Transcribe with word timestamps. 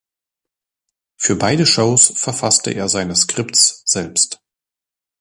Für 1.15 1.35
beide 1.35 1.67
Shows 1.67 2.11
verfasste 2.19 2.71
er 2.71 2.89
seine 2.89 3.15
Scripts 3.15 3.83
selbst. 3.85 4.41